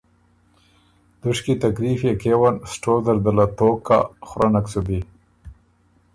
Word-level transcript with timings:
دُشکی 1.21 1.53
تکلیف 1.63 1.99
يې 2.07 2.13
کېون 2.21 2.55
سټو 2.71 2.95
زر 3.05 3.17
ده 3.23 3.31
له 3.37 3.45
توک 3.57 3.77
کَۀ 3.87 3.99
خورنک 4.27 4.65
سُو 4.71 4.81
بی۔ 4.85 4.99